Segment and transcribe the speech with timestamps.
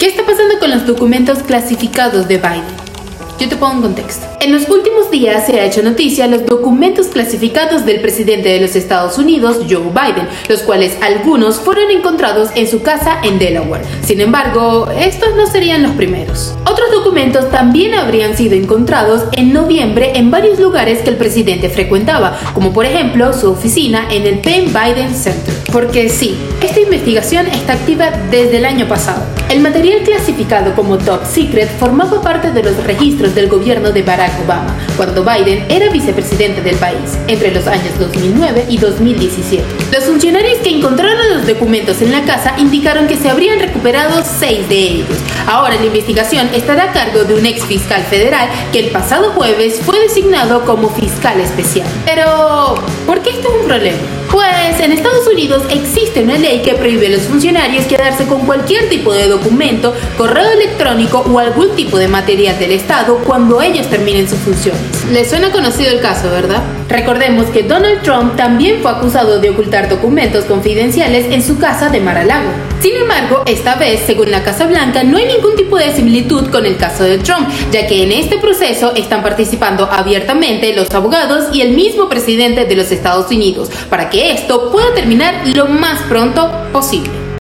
[0.00, 2.64] ¿Qué está pasando con los documentos clasificados de Biden?
[3.38, 4.26] Yo te pongo en contexto.
[4.40, 8.76] En los últimos días se ha hecho noticia los documentos clasificados del presidente de los
[8.76, 13.84] Estados Unidos, Joe Biden, los cuales algunos fueron encontrados en su casa en Delaware.
[14.02, 16.54] Sin embargo, estos no serían los primeros.
[16.64, 22.40] Otros documentos también habrían sido encontrados en noviembre en varios lugares que el presidente frecuentaba,
[22.54, 25.59] como por ejemplo su oficina en el Penn Biden Center.
[25.72, 29.22] Porque sí, esta investigación está activa desde el año pasado.
[29.48, 34.32] El material clasificado como top secret formaba parte de los registros del gobierno de Barack
[34.44, 39.64] Obama, cuando Biden era vicepresidente del país, entre los años 2009 y 2017.
[39.92, 44.68] Los funcionarios que encontraron los documentos en la casa indicaron que se habrían recuperado seis
[44.68, 45.08] de ellos.
[45.46, 49.80] Ahora la investigación estará a cargo de un ex fiscal federal que el pasado jueves
[49.84, 51.86] fue designado como fiscal especial.
[52.04, 52.74] Pero,
[53.06, 54.19] ¿por qué esto es un problema?
[54.40, 58.88] Pues en Estados Unidos existe una ley que prohíbe a los funcionarios quedarse con cualquier
[58.88, 64.26] tipo de documento, correo electrónico o algún tipo de material del Estado cuando ellos terminen
[64.26, 64.99] sus funciones.
[65.10, 66.62] Les suena conocido el caso, ¿verdad?
[66.88, 71.98] Recordemos que Donald Trump también fue acusado de ocultar documentos confidenciales en su casa de
[71.98, 72.48] Mar-a-Lago.
[72.80, 76.64] Sin embargo, esta vez, según la Casa Blanca, no hay ningún tipo de similitud con
[76.64, 81.62] el caso de Trump, ya que en este proceso están participando abiertamente los abogados y
[81.62, 86.52] el mismo presidente de los Estados Unidos, para que esto pueda terminar lo más pronto
[86.72, 87.19] posible.